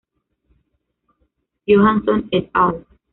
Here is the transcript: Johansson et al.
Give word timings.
Johansson 1.67 2.23
et 2.31 2.49
al. 2.55 2.87